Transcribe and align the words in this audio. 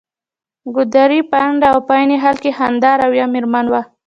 ګردۍ، 0.75 1.19
پنډه 1.31 1.67
او 1.73 1.79
په 1.87 1.93
عین 1.99 2.11
حال 2.23 2.37
کې 2.43 2.51
خنده 2.57 2.91
رویه 3.01 3.25
مېرمن 3.33 3.65
وه. 3.69 3.81